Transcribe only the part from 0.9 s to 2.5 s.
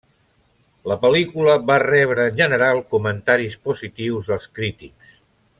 La pel·lícula va rebre en